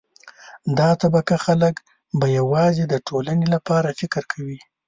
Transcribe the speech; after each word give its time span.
دا 0.77 0.89
طبقه 1.01 1.35
خلک 1.45 1.75
به 2.19 2.27
یوازې 2.39 2.83
د 2.87 2.93
ټولنې 3.07 3.47
لپاره 3.55 3.95
فکر 3.99 4.23
کوي. 4.31 4.59